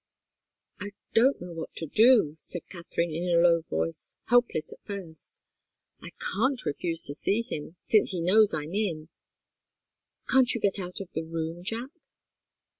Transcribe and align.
"I 0.79 0.93
don't 1.13 1.39
know 1.39 1.51
what 1.53 1.73
to 1.75 1.85
do," 1.85 2.33
said 2.35 2.65
Katharine, 2.71 3.13
in 3.13 3.29
a 3.29 3.39
low 3.39 3.61
voice, 3.61 4.15
helpless, 4.29 4.73
at 4.73 4.79
first. 4.87 5.43
"I 6.01 6.09
can't 6.33 6.65
refuse 6.65 7.03
to 7.03 7.13
see 7.13 7.43
him, 7.43 7.75
since 7.83 8.09
he 8.09 8.19
knows 8.19 8.51
I'm 8.51 8.73
in. 8.73 9.09
Can't 10.27 10.55
you 10.55 10.59
get 10.59 10.79
out 10.79 10.99
of 11.01 11.09
the 11.13 11.21
room, 11.21 11.63
Jack?" 11.63 11.91